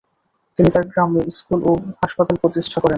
তিনি 0.59 0.69
তার 0.75 0.85
গ্রামে 0.91 1.21
স্কুল 1.37 1.59
ও 1.63 1.71
হাসপাতাল 2.01 2.35
প্রতিষ্ঠা 2.41 2.77
করেন। 2.77 2.89